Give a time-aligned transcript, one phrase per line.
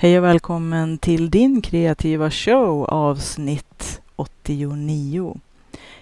[0.00, 5.36] Hej och välkommen till din kreativa show avsnitt 89.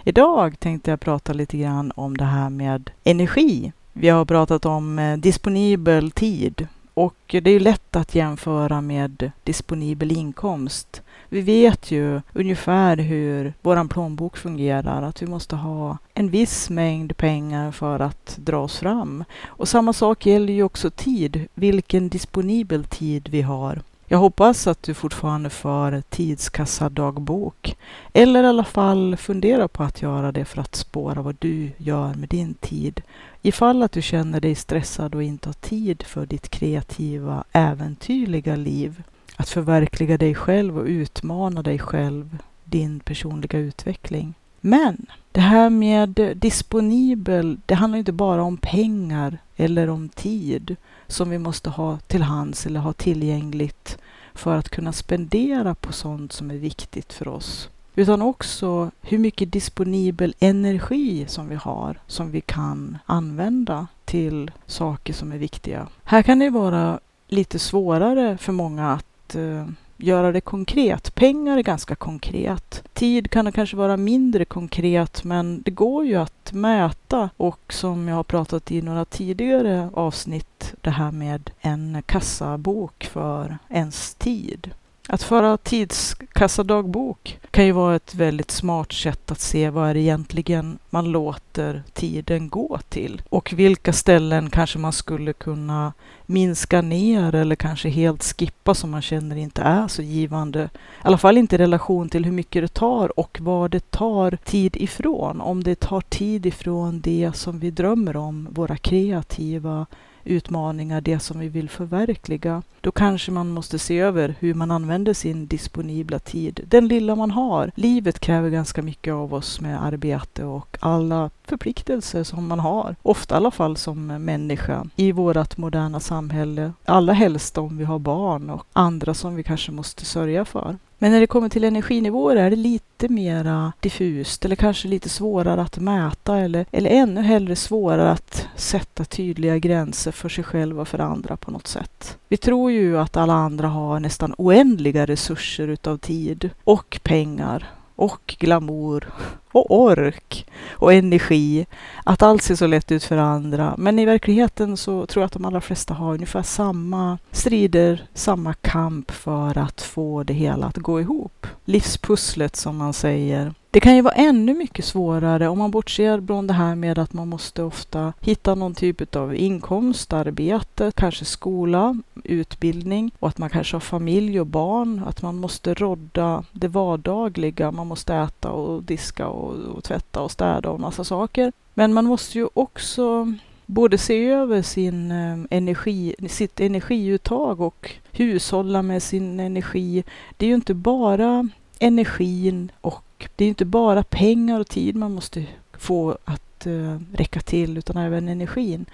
[0.04, 3.72] Idag tänkte jag prata lite grann om det här med energi.
[3.93, 10.13] Vi har pratat om eh, disponibel tid och det är lätt att jämföra med disponibel
[10.13, 11.03] inkomst.
[11.29, 17.17] Vi vet ju ungefär hur vår plånbok fungerar, att vi måste ha en viss mängd
[17.17, 19.25] pengar för att dra oss fram.
[19.47, 23.81] Och samma sak gäller ju också tid, vilken disponibel tid vi har.
[24.09, 27.76] Jag hoppas att du fortfarande för tidskassadagbok
[28.12, 32.14] eller i alla fall funderar på att göra det för att spåra vad du gör
[32.14, 33.03] med din tid.
[33.42, 39.03] Ifall att du känner dig stressad och inte har tid för ditt kreativa, äventyrliga liv.
[39.36, 44.34] Att förverkliga dig själv och utmana dig själv, din personliga utveckling.
[44.61, 50.77] Men det här med disponibel, det handlar inte bara om pengar eller om tid
[51.09, 53.98] som vi måste ha till hands eller ha tillgängligt
[54.34, 57.69] för att kunna spendera på sånt som är viktigt för oss.
[57.95, 65.13] Utan också hur mycket disponibel energi som vi har som vi kan använda till saker
[65.13, 65.87] som är viktiga.
[66.05, 71.15] Här kan det vara lite svårare för många att uh, göra det konkret.
[71.15, 72.83] Pengar är ganska konkret.
[72.93, 78.17] Tid kan kanske vara mindre konkret men det går ju att mäta och som jag
[78.17, 84.70] har pratat i några tidigare avsnitt det här med en kassabok för ens tid.
[85.08, 90.00] Att föra tidskassadagbok kan ju vara ett väldigt smart sätt att se vad är det
[90.00, 95.92] egentligen man låter tiden gå till och vilka ställen kanske man skulle kunna
[96.27, 100.62] minska ner eller kanske helt skippa som man känner inte är så givande.
[100.64, 100.69] I
[101.03, 104.77] alla fall inte i relation till hur mycket det tar och vad det tar tid
[104.77, 105.41] ifrån.
[105.41, 109.86] Om det tar tid ifrån det som vi drömmer om, våra kreativa
[110.27, 115.15] utmaningar, det som vi vill förverkliga, då kanske man måste se över hur man använder
[115.15, 116.61] sin disponibla tid.
[116.69, 117.71] Den lilla man har.
[117.75, 122.97] Livet kräver ganska mycket av oss med arbete och alla förpliktelser som man har.
[123.03, 126.73] Ofta i alla fall som människa i vårt moderna samhälle.
[126.85, 130.76] Allra helst om vi har barn och andra som vi kanske måste sörja för.
[130.98, 135.62] Men när det kommer till energinivåer är det lite mera diffust eller kanske lite svårare
[135.62, 140.88] att mäta eller, eller ännu hellre svårare att sätta tydliga gränser för sig själv och
[140.88, 142.18] för andra på något sätt.
[142.28, 148.34] Vi tror ju att alla andra har nästan oändliga resurser utav tid och pengar och
[148.38, 149.08] glamour
[149.52, 151.66] och ork och energi.
[152.04, 153.74] Att allt ser så lätt ut för andra.
[153.78, 158.54] Men i verkligheten så tror jag att de allra flesta har ungefär samma strider, samma
[158.54, 161.46] kamp för att få det hela att gå ihop.
[161.64, 163.54] Livspusslet som man säger.
[163.76, 167.12] Det kan ju vara ännu mycket svårare om man bortser från det här med att
[167.12, 173.50] man måste ofta hitta någon typ av inkomst, arbete, kanske skola, utbildning och att man
[173.50, 177.70] kanske har familj och barn, att man måste rodda det vardagliga.
[177.70, 181.53] Man måste äta och diska och, och tvätta och städa och massa saker.
[181.75, 183.32] Men man måste ju också
[183.66, 190.04] både se över sin eh, energi, sitt energiuttag och hushålla med sin energi.
[190.36, 191.48] Det är ju inte bara
[191.78, 193.03] energin och
[193.37, 197.97] det är inte bara pengar och tid man måste få att uh, räcka till utan
[197.97, 198.87] även energin.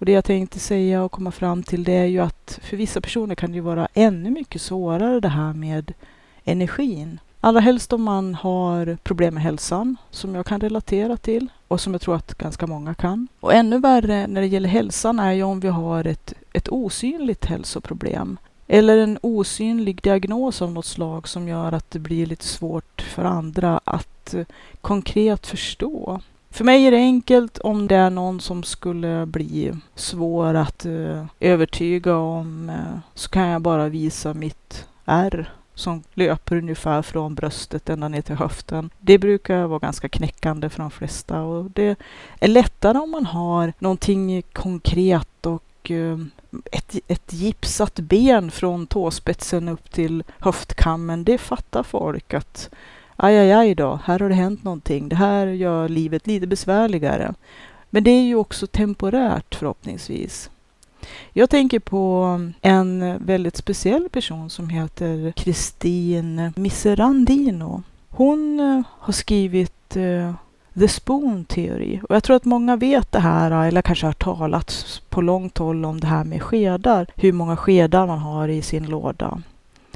[0.00, 3.00] Och det jag tänkte säga och komma fram till det är ju att för vissa
[3.00, 5.92] personer kan det ju vara ännu mycket svårare det här med
[6.44, 7.20] energin.
[7.40, 11.92] Allra helst om man har problem med hälsan som jag kan relatera till och som
[11.94, 13.28] jag tror att ganska många kan.
[13.40, 17.44] Och ännu värre när det gäller hälsan är ju om vi har ett, ett osynligt
[17.44, 18.38] hälsoproblem.
[18.72, 23.24] Eller en osynlig diagnos av något slag som gör att det blir lite svårt för
[23.24, 24.46] andra att eh,
[24.80, 26.20] konkret förstå.
[26.50, 31.24] För mig är det enkelt om det är någon som skulle bli svår att eh,
[31.40, 37.88] övertyga om eh, så kan jag bara visa mitt R som löper ungefär från bröstet
[37.88, 38.90] ända ner till höften.
[38.98, 41.98] Det brukar vara ganska knäckande för de flesta och det
[42.40, 46.18] är lättare om man har någonting konkret och och eh,
[46.72, 52.70] ett, ett gipsat ben från tåspetsen upp till höftkammen, det fattar folk att
[53.16, 55.08] aj, aj, aj då, här har det hänt någonting.
[55.08, 57.34] Det här gör livet lite besvärligare.
[57.90, 60.50] Men det är ju också temporärt förhoppningsvis.
[61.32, 67.82] Jag tänker på en väldigt speciell person som heter Kristin Miserandino.
[68.08, 70.34] Hon eh, har skrivit eh,
[70.80, 72.00] The Spoon Theory.
[72.08, 75.84] Och jag tror att många vet det här, eller kanske har talat på långt håll
[75.84, 77.06] om det här med skedar.
[77.16, 79.42] Hur många skedar man har i sin låda.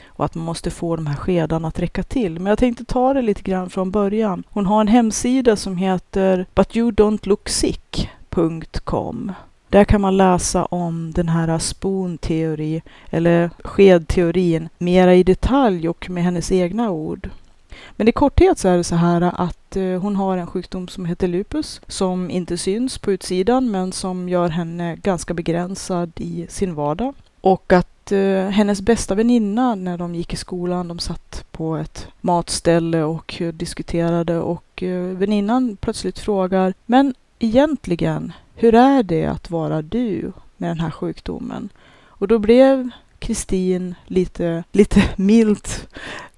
[0.07, 2.33] Och att man måste få de här skedarna att räcka till.
[2.33, 4.45] Men jag tänkte ta det lite grann från början.
[4.51, 9.33] Hon har en hemsida som heter butyoudontlooksick.com
[9.69, 16.25] Där kan man läsa om den här spoon-teori, eller skedteorin, mera i detalj och med
[16.25, 17.31] hennes egna ord.
[17.97, 21.05] Men i korthet så är det så här att eh, hon har en sjukdom som
[21.05, 26.75] heter lupus som inte syns på utsidan men som gör henne ganska begränsad i sin
[26.75, 27.15] vardag.
[27.41, 32.09] Och att eh, hennes bästa väninna när de gick i skolan, de satt på ett
[32.21, 39.83] matställe och diskuterade och eh, väninnan plötsligt frågar Men egentligen, hur är det att vara
[39.83, 41.69] du med den här sjukdomen?
[42.07, 45.89] Och då blev Kristin lite, lite milt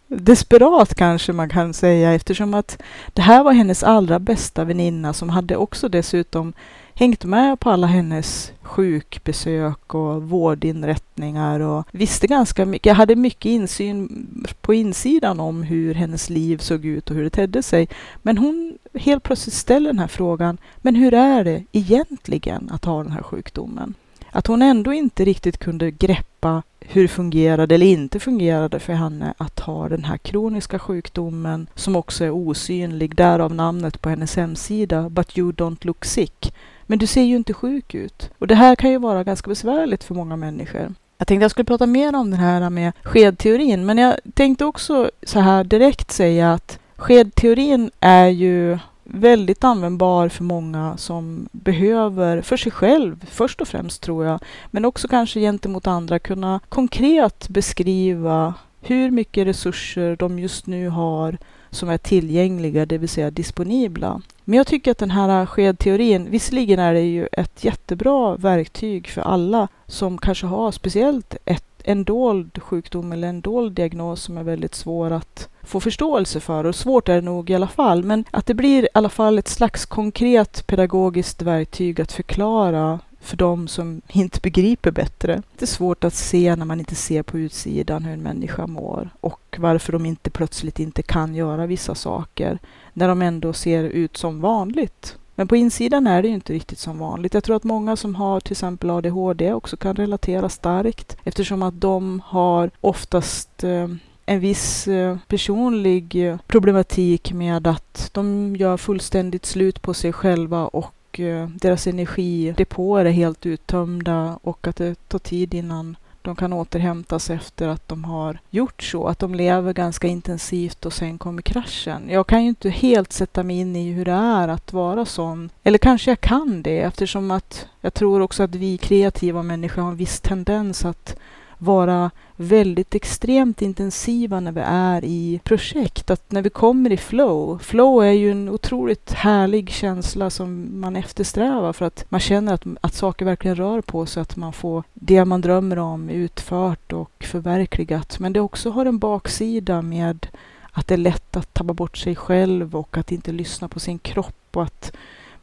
[0.08, 2.82] desperat kanske man kan säga eftersom att
[3.12, 6.52] det här var hennes allra bästa väninna som hade också dessutom
[6.94, 12.86] hängt med på alla hennes sjukbesök och vårdinrättningar och visste ganska mycket.
[12.86, 14.26] Jag hade mycket insyn
[14.60, 17.88] på insidan om hur hennes liv såg ut och hur det tedde sig.
[18.22, 20.58] Men hon helt plötsligt ställer den här frågan.
[20.76, 23.94] Men hur är det egentligen att ha den här sjukdomen?
[24.30, 29.34] Att hon ändå inte riktigt kunde greppa hur det fungerade eller inte fungerade för henne
[29.36, 35.08] att ha den här kroniska sjukdomen som också är osynlig, därav namnet på hennes hemsida,
[35.08, 36.54] But you don't look sick.
[36.86, 38.30] Men du ser ju inte sjuk ut.
[38.38, 40.94] Och det här kan ju vara ganska besvärligt för många människor.
[41.18, 45.10] Jag tänkte jag skulle prata mer om det här med skedteorin, men jag tänkte också
[45.22, 52.56] så här direkt säga att skedteorin är ju väldigt användbar för många som behöver, för
[52.56, 58.54] sig själv först och främst tror jag, men också kanske gentemot andra kunna konkret beskriva
[58.80, 61.38] hur mycket resurser de just nu har
[61.70, 64.22] som är tillgängliga, det vill säga disponibla.
[64.44, 69.22] Men jag tycker att den här skedteorin, visserligen är det ju ett jättebra verktyg för
[69.22, 74.42] alla som kanske har speciellt ett, en dold sjukdom eller en dold diagnos som är
[74.42, 78.04] väldigt svår att få förståelse för och svårt är det nog i alla fall.
[78.04, 83.36] Men att det blir i alla fall ett slags konkret pedagogiskt verktyg att förklara för
[83.36, 85.42] de som inte begriper bättre.
[85.58, 89.10] Det är svårt att se när man inte ser på utsidan hur en människa mår
[89.20, 92.58] och varför de inte plötsligt inte kan göra vissa saker
[92.92, 95.16] när de ändå ser ut som vanligt.
[95.34, 97.34] Men på insidan är det ju inte riktigt som vanligt.
[97.34, 101.80] Jag tror att många som har till exempel ADHD också kan relatera starkt eftersom att
[101.80, 103.88] de har oftast eh,
[104.26, 110.67] en viss eh, personlig eh, problematik med att de gör fullständigt slut på sig själva
[110.67, 116.52] och eh, deras energidepåer är helt uttömda och att det tar tid innan de kan
[116.52, 121.43] återhämtas efter att de har gjort så, att de lever ganska intensivt och sen kommer
[121.43, 122.02] kraschen.
[122.11, 125.50] Jag kan ju inte helt sätta mig in i hur det är att vara sån.
[125.62, 129.90] Eller kanske jag kan det eftersom att jag tror också att vi kreativa människor har
[129.90, 131.17] en viss tendens att
[131.58, 136.10] vara väldigt extremt intensiva när vi är i projekt.
[136.10, 140.96] Att när vi kommer i flow, flow är ju en otroligt härlig känsla som man
[140.96, 144.84] eftersträvar för att man känner att, att saker verkligen rör på sig, att man får
[144.94, 148.18] det man drömmer om utfört och förverkligat.
[148.18, 150.26] Men det också har en baksida med
[150.72, 153.98] att det är lätt att tappa bort sig själv och att inte lyssna på sin
[153.98, 154.92] kropp och att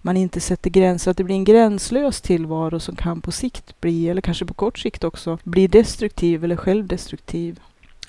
[0.06, 4.10] man inte sätter gränser, att det blir en gränslös tillvaro som kan på sikt bli,
[4.10, 7.60] eller kanske på kort sikt också, bli destruktiv eller självdestruktiv.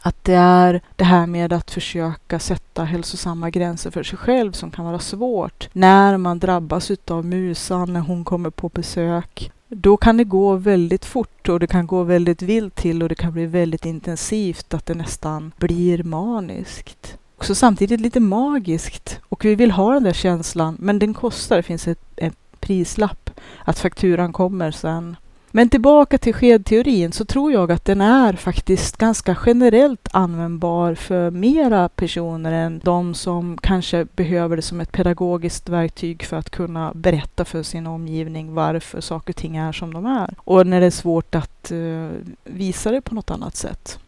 [0.02, 4.70] Att det är det här med att försöka sätta hälsosamma gränser för sig själv som
[4.70, 9.52] kan vara svårt när man drabbas utav musan när hon kommer på besök.
[9.68, 13.14] Då kan det gå väldigt fort och det kan gå väldigt vilt till och det
[13.14, 19.54] kan bli väldigt intensivt att det nästan blir maniskt också samtidigt lite magiskt och vi
[19.54, 23.30] vill ha den där känslan men den kostar, det finns ett, ett prislapp
[23.64, 25.16] att fakturan kommer sen.
[25.56, 31.30] Men tillbaka till skedteorin så tror jag att den är faktiskt ganska generellt användbar för
[31.30, 36.92] mera personer än de som kanske behöver det som ett pedagogiskt verktyg för att kunna
[36.94, 40.34] berätta för sin omgivning varför saker och ting är som de är.
[40.38, 42.10] Och när det är svårt att uh,
[42.44, 43.98] visa det på något annat sätt.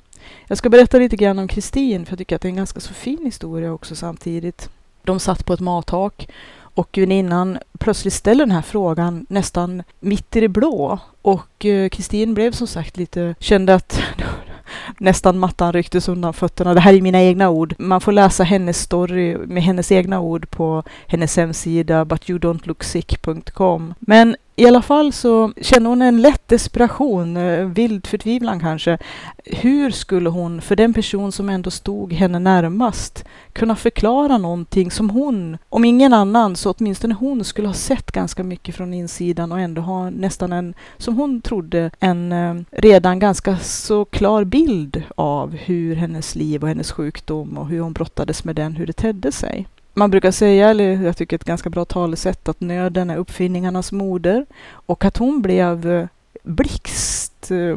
[0.47, 2.81] Jag ska berätta lite grann om Kristin, för jag tycker att det är en ganska
[2.81, 4.71] så fin historia också samtidigt.
[5.03, 6.29] De satt på ett mathak
[6.77, 10.99] och väninnan plötsligt ställer den här frågan nästan mitt i det blå.
[11.23, 14.01] Och eh, Kristin blev som sagt lite, kände att
[14.99, 16.75] nästan mattan rycktes undan fötterna.
[16.75, 17.75] Det här är mina egna ord.
[17.79, 23.95] Man får läsa hennes story med hennes egna ord på hennes hemsida butyoudon'tlooksick.com.
[23.99, 28.99] Men i alla fall så kände hon en lätt desperation, eh, vild förtvivlan kanske.
[29.45, 35.11] Hur skulle hon, för den person som ändå stod henne närmast, kunna förklara någonting som
[35.11, 39.61] hon, om ingen annan, så åtminstone hon skulle ha sett ganska mycket från insidan och
[39.61, 45.57] ändå ha nästan en, som hon trodde, en eh, redan ganska så klar bild av
[45.57, 49.33] hur hennes liv och hennes sjukdom och hur hon brottades med den, hur det tedde
[49.33, 53.93] sig man brukar säga, eller jag tycker ett ganska bra talesätt, att nöden är uppfinningarnas
[53.93, 56.07] moder och att hon blev eh,
[56.43, 57.77] blixt eh,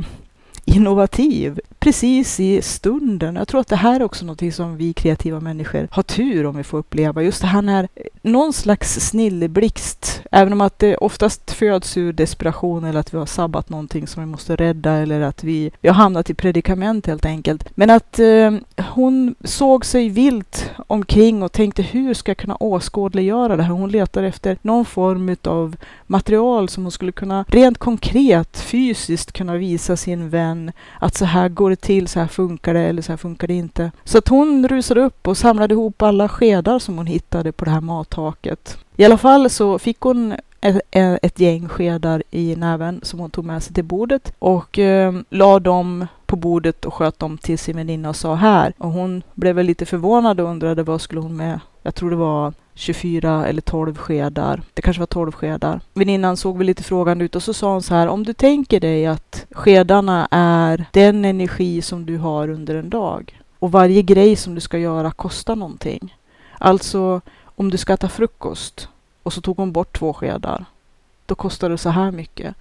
[0.76, 3.36] innovativ precis i stunden.
[3.36, 6.58] Jag tror att det här är också något som vi kreativa människor har tur om
[6.58, 7.24] vi får uppleva.
[7.24, 7.88] Just det här när
[8.22, 13.26] någon slags snilleblixt, även om att det oftast föds ur desperation eller att vi har
[13.26, 17.26] sabbat någonting som vi måste rädda eller att vi, vi har hamnat i predikament helt
[17.26, 17.70] enkelt.
[17.76, 18.52] Men att eh,
[18.90, 23.74] hon såg sig vilt omkring och tänkte hur ska jag kunna åskådliggöra det här?
[23.74, 25.76] Hon letar efter någon form av
[26.08, 30.59] material som hon skulle kunna rent konkret fysiskt kunna visa sin vän
[31.00, 33.54] att så här går det till, så här funkar det eller så här funkar det
[33.54, 33.92] inte.
[34.04, 37.72] Så att hon rusade upp och samlade ihop alla skedar som hon hittade på det
[37.72, 38.78] här mattaket.
[38.96, 43.32] I alla fall så fick hon ett, eh, ett gäng skedar i näven som hon
[43.32, 47.60] tog med sig till bordet och eh, la dem på bordet och sköt dem till
[47.60, 48.74] sin väninna och sa här.
[48.78, 51.60] Och hon blev väl lite förvånad och undrade vad skulle hon med?
[51.82, 54.62] Jag tror det var 24 eller 12 skedar.
[54.74, 55.82] Det kanske var 12 skedar.
[55.94, 58.80] Väninnan såg väl lite frågande ut och så sa hon så här, om du tänker
[58.80, 64.36] dig att skedarna är den energi som du har under en dag och varje grej
[64.36, 66.16] som du ska göra kostar någonting.
[66.58, 68.90] Alltså, om du ska äta frukost
[69.24, 70.66] och så tog hon bort två skedar,
[71.26, 72.56] då kostar det så här mycket.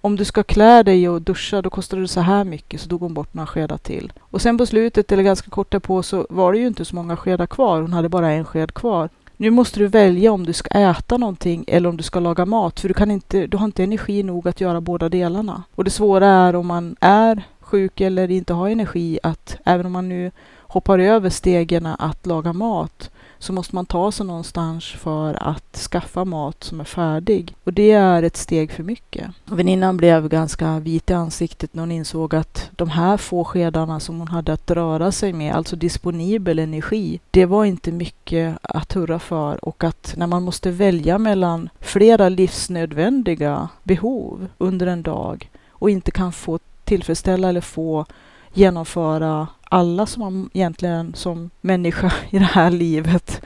[0.00, 3.00] Om du ska klä dig och duscha, då kostar det så här mycket, så tog
[3.00, 4.12] hon bort några skedar till.
[4.20, 7.16] Och sen på slutet, eller ganska kort därpå, så var det ju inte så många
[7.16, 7.80] skedar kvar.
[7.80, 9.08] Hon hade bara en sked kvar.
[9.36, 12.80] Nu måste du välja om du ska äta någonting eller om du ska laga mat,
[12.80, 15.62] för du, kan inte, du har inte energi nog att göra båda delarna.
[15.74, 19.92] Och det svåra är om man är sjuk eller inte har energi att även om
[19.92, 23.10] man nu hoppar över stegen att laga mat
[23.44, 27.56] så måste man ta sig någonstans för att skaffa mat som är färdig.
[27.64, 29.30] Och det är ett steg för mycket.
[29.44, 34.18] Väninnan blev ganska vit i ansiktet när hon insåg att de här få skedarna som
[34.18, 39.18] hon hade att röra sig med, alltså disponibel energi, det var inte mycket att hurra
[39.18, 45.90] för och att när man måste välja mellan flera livsnödvändiga behov under en dag och
[45.90, 48.06] inte kan få tillfredsställa eller få
[48.52, 53.42] genomföra alla som man egentligen som människa i det här livet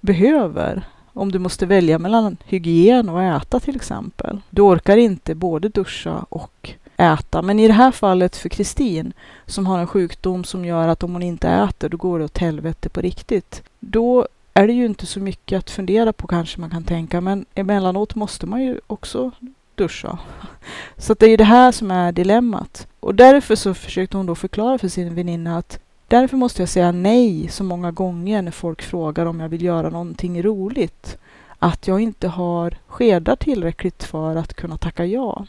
[0.00, 0.82] behöver.
[1.12, 4.40] Om du måste välja mellan hygien och äta till exempel.
[4.50, 7.42] Du orkar inte både duscha och äta.
[7.42, 9.12] Men i det här fallet för Kristin
[9.46, 12.38] som har en sjukdom som gör att om hon inte äter då går det åt
[12.38, 13.62] helvete på riktigt.
[13.80, 17.46] Då är det ju inte så mycket att fundera på kanske man kan tänka men
[17.54, 19.30] emellanåt måste man ju också
[19.74, 20.18] duscha.
[20.96, 22.86] Så det är ju det här som är dilemmat.
[23.04, 26.92] Och därför så försökte hon då förklara för sin väninna att därför måste jag säga
[26.92, 31.18] nej så många gånger när folk frågar om jag vill göra någonting roligt.
[31.58, 35.46] Att jag inte har skedar tillräckligt för att kunna tacka ja.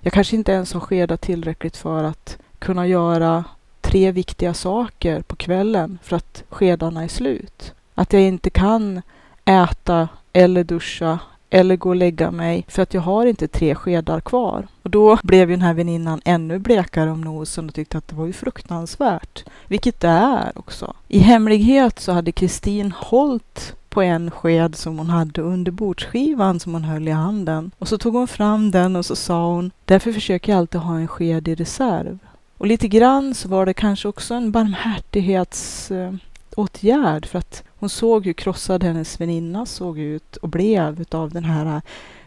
[0.00, 3.44] Jag kanske inte ens har skedar tillräckligt för att kunna göra
[3.80, 7.74] tre viktiga saker på kvällen för att skedarna är slut.
[7.94, 9.02] Att jag inte kan
[9.44, 11.18] äta eller duscha
[11.54, 14.66] eller gå och lägga mig för att jag har inte tre skedar kvar.
[14.82, 18.16] Och då blev ju den här väninnan ännu blekare om nosen och tyckte att det
[18.16, 19.44] var ju fruktansvärt.
[19.66, 20.94] Vilket det är också.
[21.08, 26.72] I hemlighet så hade Kristin hållit på en sked som hon hade under bordsskivan som
[26.72, 27.70] hon höll i handen.
[27.78, 30.96] Och så tog hon fram den och så sa hon, därför försöker jag alltid ha
[30.96, 32.18] en sked i reserv.
[32.58, 36.12] Och lite grann så var det kanske också en barmhärtighets eh,
[36.54, 41.44] åtgärd för att hon såg hur krossad hennes väninna såg ut och blev utav den
[41.44, 41.82] här äh,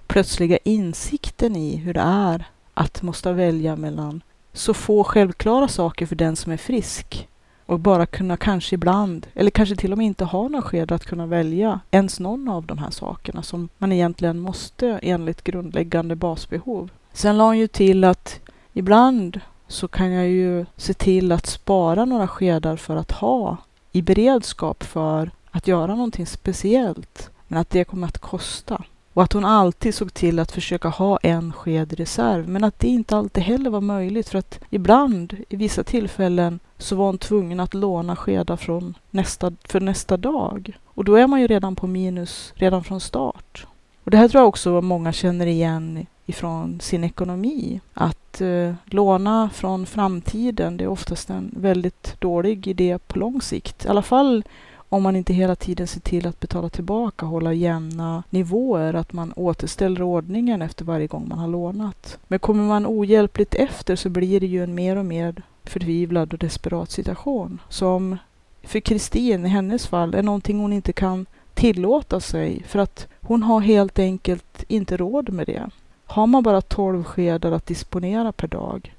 [0.08, 4.22] plötsliga insikten i hur det är att måste välja mellan
[4.54, 7.28] så få självklara saker för den som är frisk
[7.66, 11.06] och bara kunna kanske ibland, eller kanske till och med inte ha några skedar att
[11.06, 16.90] kunna välja ens någon av de här sakerna som man egentligen måste enligt grundläggande basbehov.
[17.14, 18.40] Sen la hon ju till att
[18.74, 23.58] ibland så kan jag ju se till att spara några skedar för att ha
[23.98, 28.84] i beredskap för att göra någonting speciellt, men att det kommer att kosta.
[29.14, 32.80] Och att hon alltid såg till att försöka ha en sked i reserv, men att
[32.80, 37.18] det inte alltid heller var möjligt för att ibland, i vissa tillfällen, så var hon
[37.18, 40.78] tvungen att låna skedar från nästa, för nästa dag.
[40.86, 43.68] Och då är man ju redan på minus redan från start.
[44.04, 47.80] Och det här tror jag också många känner igen ifrån sin ekonomi.
[47.94, 53.86] Att eh, låna från framtiden, det är oftast en väldigt dålig idé på lång sikt.
[53.86, 54.44] I alla fall
[54.90, 59.34] om man inte hela tiden ser till att betala tillbaka, hålla jämna nivåer, att man
[59.36, 62.18] återställer ordningen efter varje gång man har lånat.
[62.28, 66.40] Men kommer man ohjälpligt efter så blir det ju en mer och mer förtvivlad och
[66.40, 68.18] desperat situation som
[68.64, 73.44] för Kristin i hennes fall är någonting hon inte kan tillåta sig för att hon
[73.44, 75.70] har helt enkelt inte råd med det.
[76.08, 78.96] Har man bara 12 skedar att disponera per dag,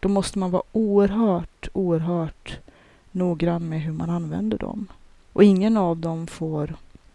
[0.00, 2.58] då måste man vara oerhört, oerhört
[3.10, 4.86] noggrann med hur man använder dem.
[5.32, 6.74] Och ingen av dem får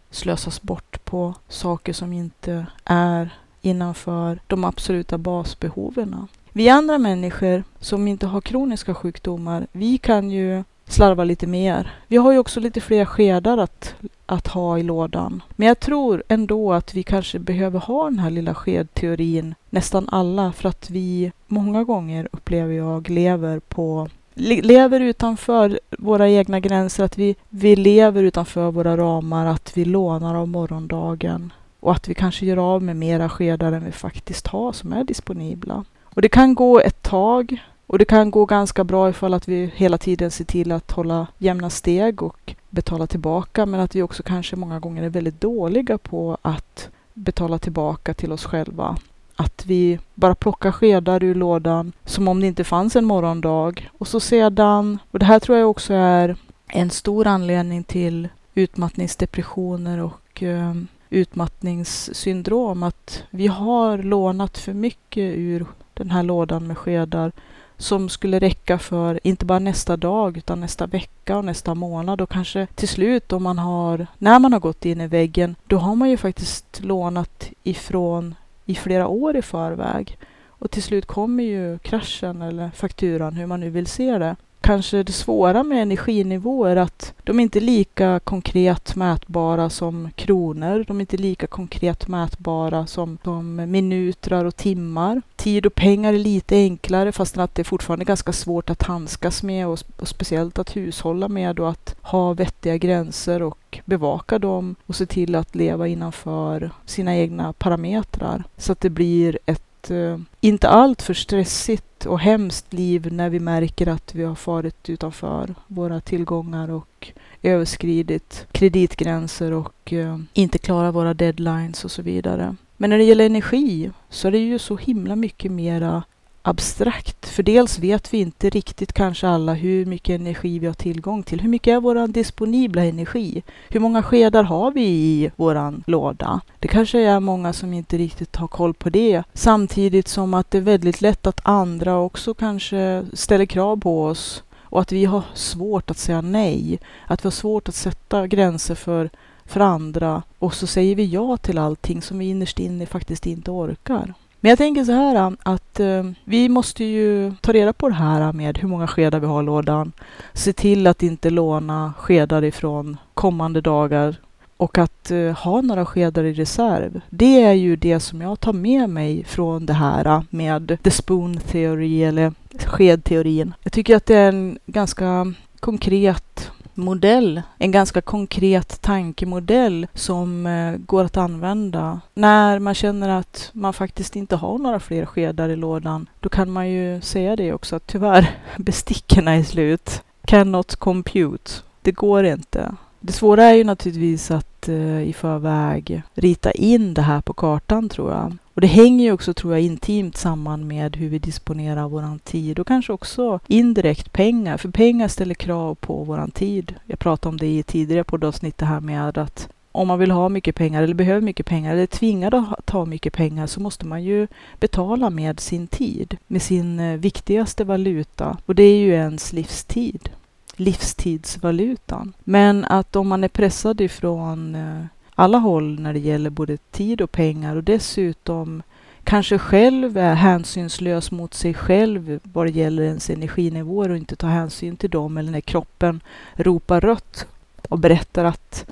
[0.10, 3.30] slösas bort på saker som inte är
[3.62, 6.28] innanför de absoluta basbehoven.
[6.52, 11.92] Vi andra människor som inte har kroniska sjukdomar, vi kan ju slarva lite mer.
[12.08, 15.44] Vi har ju också lite fler skedar att, att ha i lådan.
[15.50, 20.52] Men jag tror ändå att vi kanske behöver ha den här lilla skedteorin, nästan alla,
[20.52, 27.18] för att vi många gånger upplever jag lever på lever utanför våra egna gränser, att
[27.18, 32.46] vi, vi lever utanför våra ramar, att vi lånar av morgondagen och att vi kanske
[32.46, 35.86] gör av med mera skedar än vi faktiskt har som är disponibla.
[36.04, 39.72] Och det kan gå ett tag och det kan gå ganska bra ifall att vi
[39.76, 44.24] hela tiden ser till att hålla jämna steg och betala tillbaka, men att vi också
[44.24, 48.98] kanske många gånger är väldigt dåliga på att betala tillbaka till oss själva.
[49.36, 53.90] Att vi bara plockar skedar ur lådan som om det inte fanns en morgondag.
[53.98, 56.36] Och så sedan, och det här tror jag också är
[56.68, 60.74] en stor anledning till utmattningsdepressioner och eh,
[61.10, 67.32] utmattningssyndrom, att vi har lånat för mycket ur den här lådan med skedar
[67.78, 72.30] som skulle räcka för inte bara nästa dag utan nästa vecka och nästa månad och
[72.30, 75.96] kanske till slut om man har, när man har gått in i väggen, då har
[75.96, 80.18] man ju faktiskt lånat ifrån i flera år i förväg.
[80.48, 84.36] Och till slut kommer ju kraschen eller fakturan, hur man nu vill se det
[84.68, 90.86] kanske det svåra med energinivåer att de är inte lika konkret mätbara som kronor.
[90.88, 95.22] De är inte lika konkret mätbara som, som minuter och timmar.
[95.36, 99.44] Tid och pengar är lite enklare fastän att det är fortfarande ganska svårt att handskas
[99.44, 104.76] med och, och speciellt att hushålla med och att ha vettiga gränser och bevaka dem
[104.86, 110.18] och se till att leva innanför sina egna parametrar så att det blir ett eh,
[110.42, 115.56] inte allt för stressigt och hemskt liv när vi märker att vi har farit utanför
[115.68, 117.12] våra tillgångar och
[117.42, 122.56] överskridit kreditgränser och eh, inte klarar våra deadlines och så vidare.
[122.78, 126.04] Men när det gäller energi så är det ju så himla mycket mera
[126.48, 127.26] abstrakt.
[127.26, 131.42] För dels vet vi inte riktigt kanske alla hur mycket energi vi har tillgång till.
[131.42, 133.44] Hur mycket är vår disponibla energi?
[133.70, 136.42] Hur många skedar har vi i våran låda?
[136.60, 139.24] Det kanske är många som inte riktigt har koll på det.
[139.34, 144.44] Samtidigt som att det är väldigt lätt att andra också kanske ställer krav på oss
[144.70, 146.80] och att vi har svårt att säga nej.
[147.08, 149.10] Att vi har svårt att sätta gränser för
[149.46, 153.52] för andra och så säger vi ja till allting som vi innerst inne faktiskt inte
[153.52, 154.14] orkar.
[154.40, 157.96] Men jag tänker så här um, att um, vi måste ju ta reda på det
[157.96, 159.92] här um, med hur många skedar vi har i lådan.
[160.34, 164.16] Se till att inte låna skedar ifrån kommande dagar
[164.58, 167.02] och att uh, ha några skedar i reserv.
[167.10, 171.38] Det är ju det som jag tar med mig från det här med the spoon
[171.38, 172.34] theory eller
[172.66, 173.54] skedteorin.
[173.64, 180.78] Jag tycker att det är en ganska konkret modell, en ganska konkret tankemodell som eh,
[180.78, 182.02] går att använda.
[182.14, 186.52] När man känner att man faktiskt inte har några fler skedar i lådan, då kan
[186.52, 190.02] man ju säga det också att tyvärr, besticken är slut.
[190.26, 191.52] Cannot compute.
[191.82, 192.76] Det går inte.
[193.00, 197.90] Det svåra är ju naturligtvis att eh, i förväg rita in det här på kartan
[197.90, 198.38] tror jag.
[198.58, 202.60] Och det hänger ju också, tror jag, intimt samman med hur vi disponerar våran tid
[202.60, 204.58] och kanske också indirekt pengar.
[204.58, 206.76] För pengar ställer krav på våran tid.
[206.86, 210.30] Jag pratade om det i tidigare poddavsnitt det här med att om man vill ha
[210.30, 213.86] mycket pengar eller behöver mycket pengar eller är tvingad att ha mycket pengar så måste
[213.86, 214.28] man ju
[214.60, 220.10] betala med sin tid, med sin eh, viktigaste valuta och det är ju ens livstid
[220.56, 222.14] livstidsvalutan.
[222.24, 224.86] Men att om man är pressad ifrån eh,
[225.20, 228.64] alla håll när det gäller både tid och pengar och dessutom
[229.04, 234.28] kanske själv är hänsynslös mot sig själv vad det gäller ens energinivåer och inte tar
[234.28, 236.02] hänsyn till dem eller när kroppen
[236.34, 237.28] ropar rött
[237.70, 238.66] och berättar att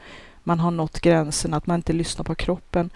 [0.43, 2.89] man har nått gränsen, att man inte lyssnar på kroppen.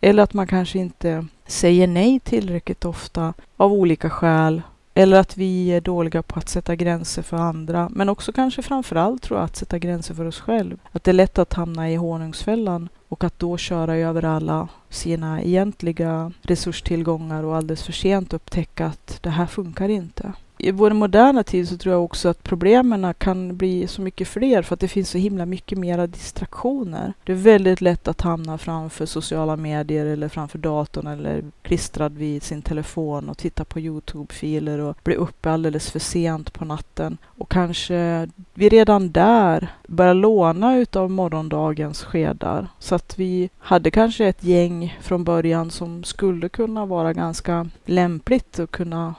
[0.00, 4.62] Eller att man kanske inte säger nej tillräckligt ofta av olika skäl
[5.00, 7.88] eller att vi är dåliga på att sätta gränser för andra.
[7.92, 10.76] Men också kanske framförallt tror jag att sätta gränser för oss själva.
[10.92, 15.42] Att det är lätt att hamna i honungsfällan och att då köra över alla sina
[15.42, 21.42] egentliga resurstillgångar och alldeles för sent upptäcka att det här funkar inte i vår moderna
[21.42, 24.88] tid så tror jag också att problemen kan bli så mycket fler för att det
[24.88, 27.12] finns så himla mycket mera distraktioner.
[27.24, 32.42] Det är väldigt lätt att hamna framför sociala medier eller framför datorn eller klistrad vid
[32.42, 37.18] sin telefon och titta på Youtube-filer och bli uppe alldeles för sent på natten.
[37.24, 42.68] Och kanske vi redan där börjar låna utav morgondagens skedar.
[42.78, 48.58] Så att vi hade kanske ett gäng från början som skulle kunna vara ganska lämpligt
[48.58, 49.14] att kunna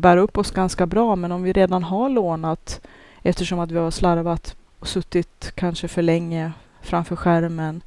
[0.00, 1.16] bära upp oss ganska bra.
[1.16, 2.80] Men om vi redan har lånat
[3.22, 7.82] eftersom att vi har slarvat och suttit kanske för länge framför skärmen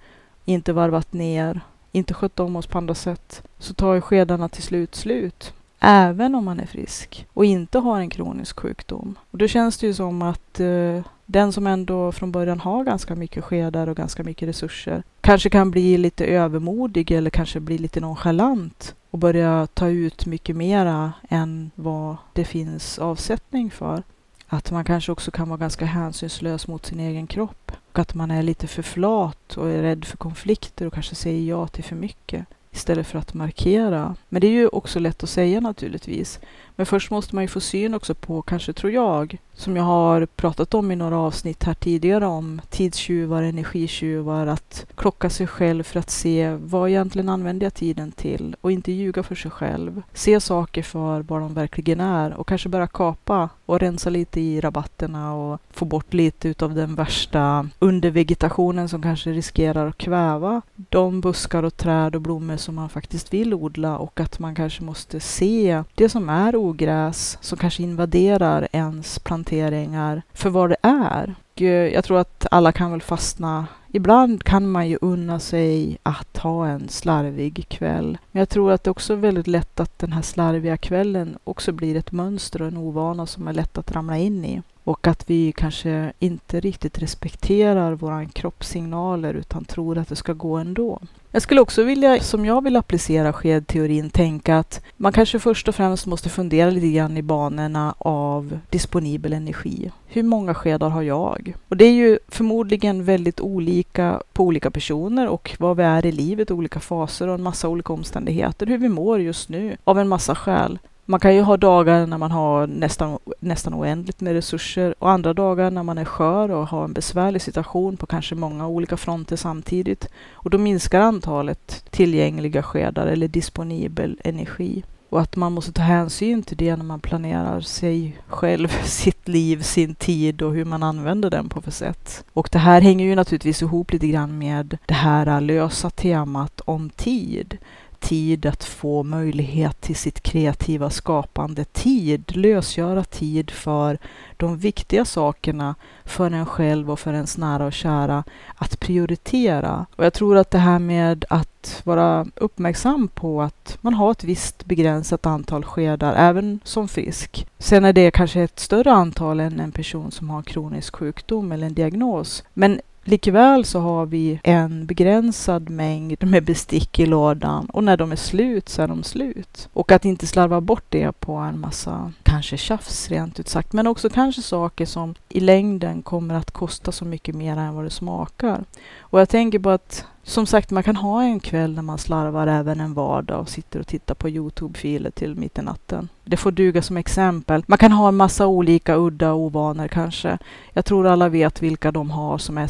[0.45, 4.63] inte varvat ner, inte skött om oss på andra sätt, så tar ju skedarna till
[4.63, 5.53] slut slut.
[5.79, 9.15] Även om man är frisk och inte har en kronisk sjukdom.
[9.31, 13.15] Och då känns det ju som att eh, den som ändå från början har ganska
[13.15, 17.99] mycket skedar och ganska mycket resurser kanske kan bli lite övermodig eller kanske bli lite
[17.99, 24.03] nonchalant och börja ta ut mycket mera än vad det finns avsättning för.
[24.47, 27.71] Att man kanske också kan vara ganska hänsynslös mot sin egen kropp.
[27.91, 31.49] Och att man är lite för flat och är rädd för konflikter och kanske säger
[31.49, 34.15] ja till för mycket istället för att markera.
[34.29, 36.39] Men det är ju också lätt att säga naturligtvis.
[36.75, 40.25] Men först måste man ju få syn också på, kanske tror jag, som jag har
[40.25, 45.99] pratat om i några avsnitt här tidigare om tidstjuvar, energitjuvar, att klocka sig själv för
[45.99, 50.01] att se vad egentligen använder jag tiden till och inte ljuga för sig själv.
[50.13, 54.61] Se saker för vad de verkligen är och kanske börja kapa och rensa lite i
[54.61, 61.21] rabatterna och få bort lite utav den värsta undervegetationen som kanske riskerar att kväva de
[61.21, 65.19] buskar och träd och blommor som man faktiskt vill odla och att man kanske måste
[65.19, 71.35] se det som är ogräs som kanske invaderar ens hanteringar för vad det är.
[71.53, 75.97] Och eh, Jag tror att alla kan väl fastna Ibland kan man ju unna sig
[76.03, 78.17] att ha en slarvig kväll.
[78.31, 81.71] Men jag tror att det också är väldigt lätt att den här slarviga kvällen också
[81.71, 84.61] blir ett mönster och en ovana som är lätt att ramla in i.
[84.83, 90.57] Och att vi kanske inte riktigt respekterar våra kroppssignaler utan tror att det ska gå
[90.57, 90.99] ändå.
[91.31, 95.75] Jag skulle också vilja, som jag vill applicera skedteorin, tänka att man kanske först och
[95.75, 99.91] främst måste fundera lite grann i banorna av disponibel energi.
[100.07, 101.55] Hur många skedar har jag?
[101.69, 106.11] Och det är ju förmodligen väldigt olika på olika personer och vad vi är i
[106.11, 110.07] livet, olika faser och en massa olika omständigheter, hur vi mår just nu av en
[110.07, 110.79] massa skäl.
[111.05, 115.33] Man kan ju ha dagar när man har nästan, nästan oändligt med resurser och andra
[115.33, 119.35] dagar när man är skör och har en besvärlig situation på kanske många olika fronter
[119.35, 120.09] samtidigt.
[120.33, 124.83] Och då minskar antalet tillgängliga skedar eller disponibel energi.
[125.09, 129.61] Och att man måste ta hänsyn till det när man planerar sig själv, sitt liv,
[129.61, 132.25] sin tid och hur man använder den på för sätt.
[132.33, 136.89] Och det här hänger ju naturligtvis ihop lite grann med det här lösa temat om
[136.89, 137.57] tid
[138.03, 141.63] tid att få möjlighet till sitt kreativa skapande.
[141.65, 143.97] Tid, lösgöra tid för
[144.37, 148.23] de viktiga sakerna för en själv och för ens nära och kära
[148.55, 149.85] att prioritera.
[149.95, 154.23] Och jag tror att det här med att vara uppmärksam på att man har ett
[154.23, 157.47] visst begränsat antal skedar, även som frisk.
[157.57, 161.67] Sen är det kanske ett större antal än en person som har kronisk sjukdom eller
[161.67, 162.43] en diagnos.
[162.53, 168.11] Men Likväl så har vi en begränsad mängd med bestick i lådan och när de
[168.11, 169.69] är slut så är de slut.
[169.73, 173.87] Och att inte slarva bort det på en massa, kanske tjafs rent ut sagt, men
[173.87, 177.89] också kanske saker som i längden kommer att kosta så mycket mer än vad det
[177.89, 178.63] smakar.
[178.99, 182.47] Och jag tänker på att som sagt, man kan ha en kväll när man slarvar
[182.47, 186.09] även en vardag och sitter och tittar på Youtube-filer till mitt i natten.
[186.25, 187.63] Det får duga som exempel.
[187.67, 190.37] Man kan ha en massa olika udda ovanor kanske.
[190.73, 192.69] Jag tror alla vet vilka de har som är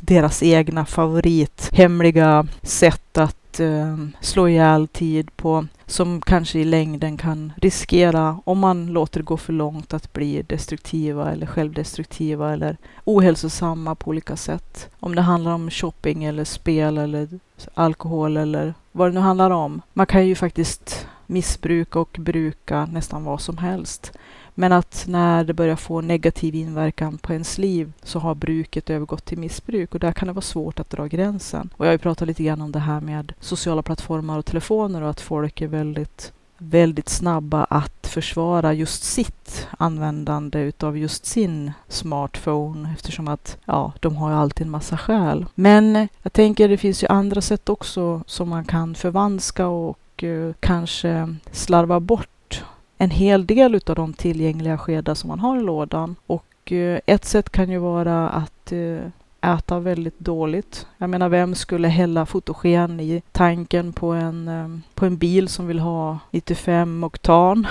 [0.00, 7.16] deras egna favorit, hemliga sätt att eh, slå ihjäl tid på som kanske i längden
[7.16, 12.76] kan riskera, om man låter det gå för långt, att bli destruktiva eller självdestruktiva eller
[13.04, 14.90] ohälsosamma på olika sätt.
[15.00, 17.28] Om det handlar om shopping eller spel eller
[17.74, 19.82] alkohol eller vad det nu handlar om.
[19.92, 24.12] Man kan ju faktiskt missbruka och bruka nästan vad som helst.
[24.54, 29.24] Men att när det börjar få negativ inverkan på ens liv så har bruket övergått
[29.24, 31.70] till missbruk och där kan det vara svårt att dra gränsen.
[31.76, 35.02] Och jag har ju pratat lite grann om det här med sociala plattformar och telefoner
[35.02, 36.32] och att folk är väldigt
[36.62, 44.16] väldigt snabba att försvara just sitt användande utav just sin smartphone eftersom att ja, de
[44.16, 45.46] har ju alltid en massa skäl.
[45.54, 50.52] Men jag tänker det finns ju andra sätt också som man kan förvanska och eh,
[50.60, 52.28] kanske slarva bort
[53.02, 56.16] en hel del av de tillgängliga skedar som man har i lådan.
[56.26, 60.86] Och eh, ett sätt kan ju vara att eh, äta väldigt dåligt.
[60.98, 65.66] Jag menar, vem skulle hälla fotogen i tanken på en, eh, på en bil som
[65.66, 67.66] vill ha 95 oktan?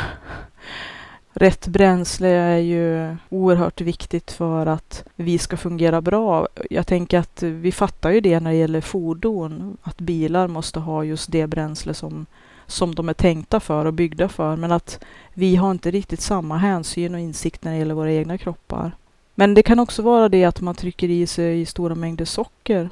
[1.34, 6.48] Rätt bränsle är ju oerhört viktigt för att vi ska fungera bra.
[6.70, 11.04] Jag tänker att vi fattar ju det när det gäller fordon, att bilar måste ha
[11.04, 12.26] just det bränsle som
[12.70, 14.56] som de är tänkta för och byggda för.
[14.56, 15.00] Men att
[15.34, 18.92] vi har inte riktigt samma hänsyn och insikt när det gäller våra egna kroppar.
[19.36, 22.90] Men det kan också vara det att man trycker i sig stora mängder socker.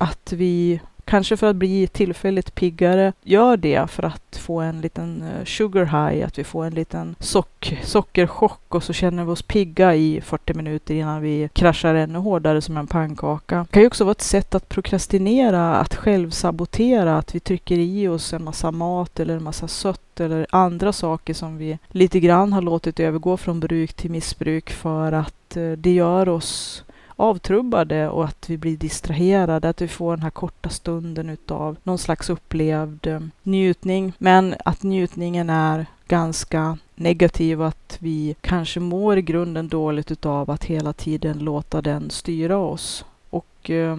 [0.00, 5.22] Att vi kanske för att bli tillfälligt piggare, gör det för att få en liten
[5.22, 9.42] eh, sugar high, att vi får en liten sock, sockerchock och så känner vi oss
[9.42, 13.58] pigga i 40 minuter innan vi kraschar ännu hårdare som en pannkaka.
[13.58, 18.08] Det kan ju också vara ett sätt att prokrastinera, att självsabotera, att vi trycker i
[18.08, 22.52] oss en massa mat eller en massa sött eller andra saker som vi lite grann
[22.52, 26.84] har låtit övergå från bruk till missbruk för att eh, det gör oss
[27.20, 31.98] avtrubbade och att vi blir distraherade, att vi får den här korta stunden utav någon
[31.98, 34.12] slags upplevd eh, njutning.
[34.18, 40.50] Men att njutningen är ganska negativ och att vi kanske mår i grunden dåligt utav
[40.50, 43.04] att hela tiden låta den styra oss.
[43.30, 43.98] Och eh,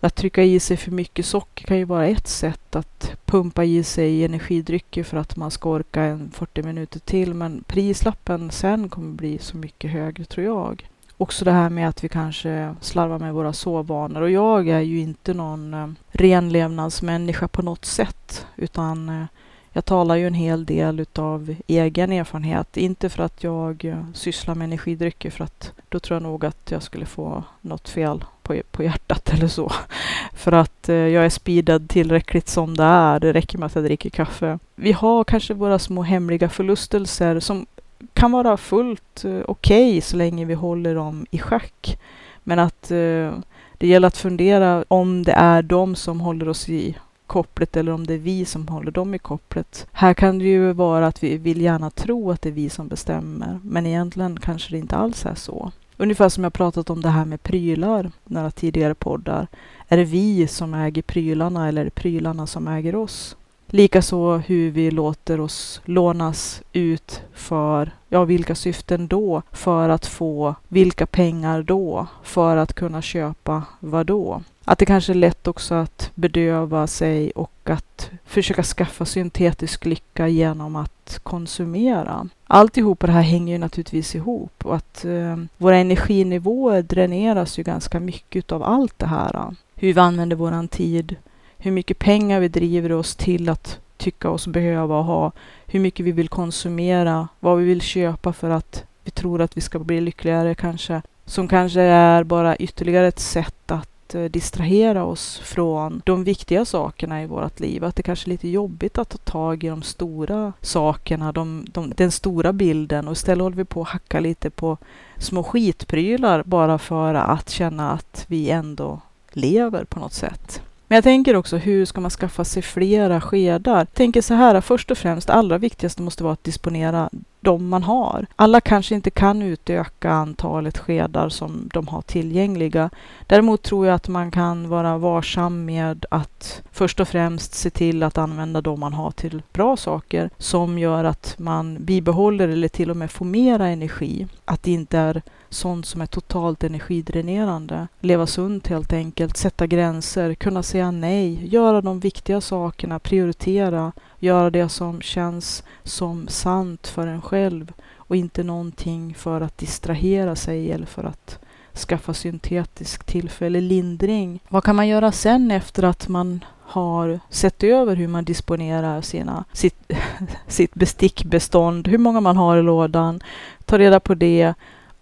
[0.00, 3.84] att trycka i sig för mycket socker kan ju vara ett sätt att pumpa i
[3.84, 7.34] sig energidrycker för att man ska orka en 40 minuter till.
[7.34, 10.88] Men prislappen sen kommer bli så mycket högre tror jag
[11.22, 14.20] också det här med att vi kanske slarvar med våra sovvanor.
[14.20, 19.24] Och jag är ju inte någon eh, renlevnadsmänniska på något sätt, utan eh,
[19.72, 22.76] jag talar ju en hel del utav egen erfarenhet.
[22.76, 26.70] Inte för att jag eh, sysslar med energidrycker, för att då tror jag nog att
[26.70, 29.72] jag skulle få något fel på, på hjärtat eller så.
[30.34, 33.20] För att eh, jag är speedad tillräckligt som det är.
[33.20, 34.58] Det räcker med att jag dricker kaffe.
[34.74, 37.66] Vi har kanske våra små hemliga förlustelser som
[38.12, 41.98] kan vara fullt eh, okej okay så länge vi håller dem i schack.
[42.42, 43.32] Men att eh,
[43.78, 48.06] det gäller att fundera om det är de som håller oss i kopplet eller om
[48.06, 49.86] det är vi som håller dem i kopplet.
[49.92, 52.88] Här kan det ju vara att vi vill gärna tro att det är vi som
[52.88, 55.72] bestämmer, men egentligen kanske det inte alls är så.
[55.96, 59.46] Ungefär som jag pratat om det här med prylar några tidigare poddar.
[59.88, 63.36] Är det vi som äger prylarna eller är det prylarna som äger oss?
[63.74, 69.42] Likaså hur vi låter oss lånas ut för, ja vilka syften då?
[69.52, 72.06] För att få vilka pengar då?
[72.22, 74.42] För att kunna köpa vad då?
[74.64, 80.28] Att det kanske är lätt också att bedöva sig och att försöka skaffa syntetisk lycka
[80.28, 82.28] genom att konsumera.
[82.46, 88.00] Alltihopa det här hänger ju naturligtvis ihop och att eh, våra energinivåer dräneras ju ganska
[88.00, 89.54] mycket av allt det här.
[89.74, 91.16] Hur vi använder våran tid,
[91.62, 95.32] hur mycket pengar vi driver oss till att tycka oss behöva ha,
[95.66, 99.60] hur mycket vi vill konsumera, vad vi vill köpa för att vi tror att vi
[99.60, 101.02] ska bli lyckligare kanske.
[101.24, 107.22] Som kanske är bara ytterligare ett sätt att eh, distrahera oss från de viktiga sakerna
[107.22, 107.84] i vårt liv.
[107.84, 111.92] Att det kanske är lite jobbigt att ta tag i de stora sakerna, de, de,
[111.96, 114.78] den stora bilden och istället håller vi på att hacka lite på
[115.18, 119.00] små skitprylar bara för att känna att vi ändå
[119.32, 120.62] lever på något sätt.
[120.92, 123.78] Men jag tänker också, hur ska man skaffa sig flera skedar?
[123.78, 127.68] Jag tänker så här, först och främst, det allra viktigaste måste vara att disponera de
[127.68, 128.26] man har.
[128.36, 132.90] Alla kanske inte kan utöka antalet skedar som de har tillgängliga.
[133.26, 138.02] Däremot tror jag att man kan vara varsam med att först och främst se till
[138.02, 142.90] att använda de man har till bra saker som gör att man bibehåller eller till
[142.90, 144.26] och med får mera energi.
[144.44, 147.88] Att det inte är sånt som är totalt energidränerande.
[148.00, 154.50] Leva sunt helt enkelt, sätta gränser, kunna säga nej, göra de viktiga sakerna, prioritera, göra
[154.50, 160.72] det som känns som sant för en själv och inte någonting för att distrahera sig
[160.72, 161.38] eller för att
[161.74, 164.40] skaffa syntetisk tillfällig lindring.
[164.48, 169.44] Vad kan man göra sen efter att man har sett över hur man disponerar sina,
[169.52, 169.92] sitt,
[170.46, 173.20] sitt bestickbestånd, hur många man har i lådan,
[173.64, 174.54] ta reda på det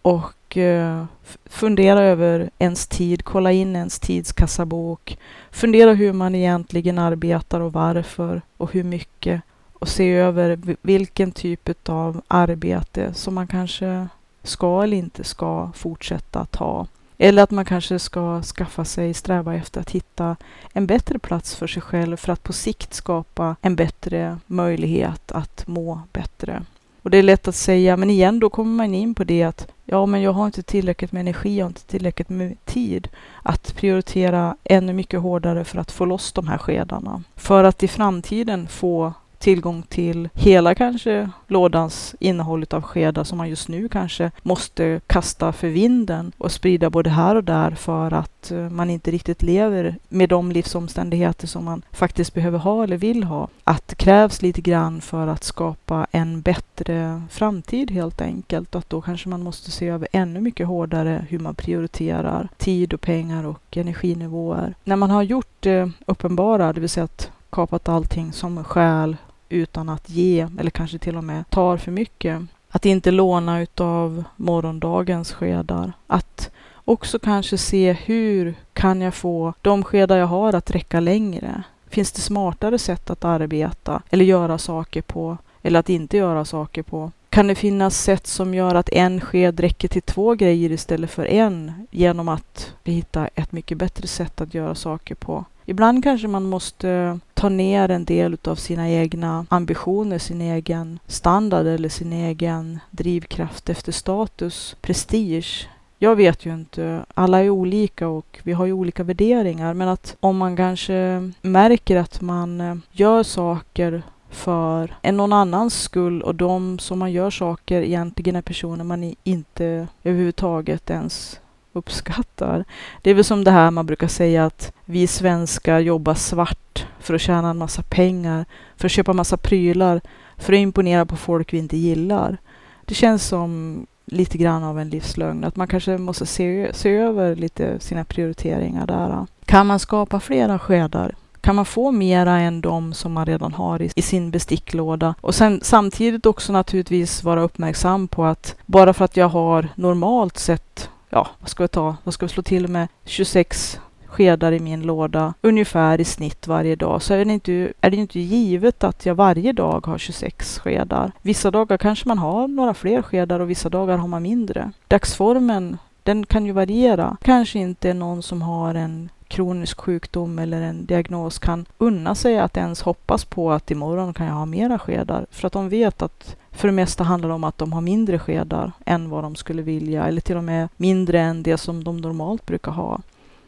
[0.02, 0.22] och
[0.56, 1.04] uh,
[1.46, 5.18] fundera över ens tid, kolla in ens tidskassabok,
[5.50, 11.88] fundera hur man egentligen arbetar och varför och hur mycket och se över vilken typ
[11.88, 14.08] av arbete som man kanske
[14.42, 16.86] ska eller inte ska fortsätta att ha.
[17.18, 20.36] Eller att man kanske ska skaffa sig, sträva efter att hitta
[20.72, 25.66] en bättre plats för sig själv för att på sikt skapa en bättre möjlighet att
[25.66, 26.62] må bättre.
[27.02, 29.66] Och det är lätt att säga, men igen då kommer man in på det att
[29.84, 33.08] ja, men jag har inte tillräckligt med energi, jag har inte tillräckligt med tid
[33.42, 37.22] att prioritera ännu mycket hårdare för att få loss de här skedarna.
[37.36, 43.48] För att i framtiden få tillgång till hela kanske lådans innehåll av skedar som man
[43.48, 48.50] just nu kanske måste kasta för vinden och sprida både här och där för att
[48.50, 53.24] eh, man inte riktigt lever med de livsomständigheter som man faktiskt behöver ha eller vill
[53.24, 53.48] ha.
[53.64, 58.90] Att det krävs lite grann för att skapa en bättre framtid helt enkelt och att
[58.90, 63.46] då kanske man måste se över ännu mycket hårdare hur man prioriterar tid och pengar
[63.46, 64.74] och energinivåer.
[64.84, 69.16] När man har gjort det uppenbara, det vill säga att kapat allting som själ,
[69.50, 72.42] utan att ge eller kanske till och med tar för mycket.
[72.70, 75.92] Att inte låna utav morgondagens skedar.
[76.06, 76.50] Att
[76.84, 81.62] också kanske se hur kan jag få de skedar jag har att räcka längre?
[81.88, 86.82] Finns det smartare sätt att arbeta eller göra saker på eller att inte göra saker
[86.82, 87.12] på?
[87.30, 91.26] Kan det finnas sätt som gör att en sked räcker till två grejer istället för
[91.26, 95.44] en genom att vi hittar ett mycket bättre sätt att göra saker på?
[95.64, 101.66] Ibland kanske man måste ta ner en del av sina egna ambitioner, sin egen standard
[101.66, 105.68] eller sin egen drivkraft efter status, prestige.
[105.98, 110.16] Jag vet ju inte, alla är olika och vi har ju olika värderingar, men att
[110.20, 116.78] om man kanske märker att man gör saker för en någon annans skull och de
[116.78, 121.40] som man gör saker egentligen är personer man inte överhuvudtaget ens
[121.72, 122.64] uppskattar.
[123.02, 127.14] Det är väl som det här man brukar säga att vi svenskar jobbar svart för
[127.14, 128.44] att tjäna en massa pengar,
[128.76, 130.00] för att köpa massa prylar,
[130.36, 132.36] för att imponera på folk vi inte gillar.
[132.84, 137.36] Det känns som lite grann av en livslögn, att man kanske måste se, se över
[137.36, 139.26] lite sina prioriteringar där.
[139.44, 143.82] Kan man skapa flera skedar kan man få mera än de som man redan har
[143.82, 145.14] i, i, sin besticklåda?
[145.20, 150.38] Och sen samtidigt också naturligtvis vara uppmärksam på att bara för att jag har normalt
[150.38, 154.60] sett, ja, vad ska vi ta, vad ska jag slå till med 26 skedar i
[154.60, 158.84] min låda ungefär i snitt varje dag så är det, inte, är det inte givet
[158.84, 161.12] att jag varje dag har 26 skedar.
[161.22, 164.72] Vissa dagar kanske man har några fler skedar och vissa dagar har man mindre.
[164.88, 167.16] Dagsformen den kan ju variera.
[167.22, 172.56] Kanske inte någon som har en kronisk sjukdom eller en diagnos kan unna sig att
[172.56, 175.26] ens hoppas på att imorgon kan jag ha mera skedar.
[175.30, 178.18] För att de vet att för det mesta handlar det om att de har mindre
[178.18, 181.96] skedar än vad de skulle vilja eller till och med mindre än det som de
[181.96, 183.00] normalt brukar ha.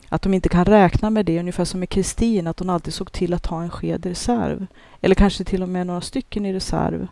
[0.08, 3.12] Att de inte kan räkna med det, ungefär som med Kristin, att hon alltid såg
[3.12, 4.66] till att ha en sked i reserv.
[5.00, 7.08] Eller kanske till och med några stycken i reserv.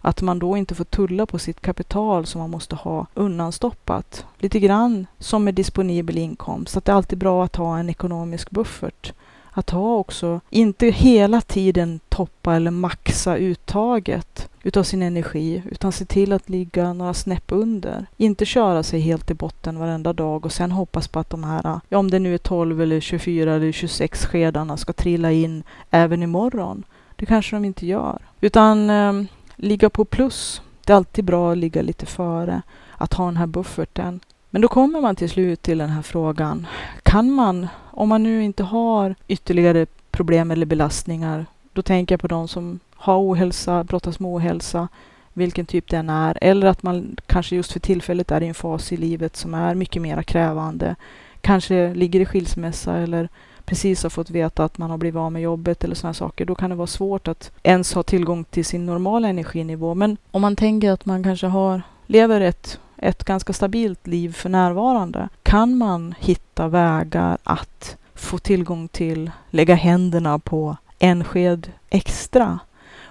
[0.00, 4.26] Att man då inte får tulla på sitt kapital som man måste ha undanstoppat.
[4.38, 8.50] Lite grann som med disponibel inkomst, att det är alltid bra att ha en ekonomisk
[8.50, 9.12] buffert.
[9.50, 16.04] Att ha också, inte hela tiden toppa eller maxa uttaget utav sin energi, utan se
[16.04, 18.06] till att ligga några snäpp under.
[18.16, 21.80] Inte köra sig helt i botten varenda dag och sen hoppas på att de här,
[21.88, 26.22] ja om det nu är 12 eller 24 eller 26 skedarna ska trilla in även
[26.22, 26.84] imorgon.
[27.16, 28.18] Det kanske de inte gör.
[28.40, 29.12] Utan eh,
[29.58, 30.62] ligga på plus.
[30.84, 32.62] Det är alltid bra att ligga lite före,
[32.96, 34.20] att ha den här bufferten.
[34.50, 36.66] Men då kommer man till slut till den här frågan.
[37.02, 42.28] Kan man, om man nu inte har ytterligare problem eller belastningar, då tänker jag på
[42.28, 44.88] de som har ohälsa, brottas med ohälsa,
[45.32, 48.92] vilken typ den är, eller att man kanske just för tillfället är i en fas
[48.92, 50.96] i livet som är mycket mer krävande,
[51.40, 53.28] kanske ligger i skilsmässa eller
[53.68, 56.54] precis har fått veta att man har blivit av med jobbet eller sådana saker, då
[56.54, 59.94] kan det vara svårt att ens ha tillgång till sin normala energinivå.
[59.94, 64.48] Men om man tänker att man kanske har, lever ett, ett ganska stabilt liv för
[64.48, 72.58] närvarande, kan man hitta vägar att få tillgång till, lägga händerna på en sked extra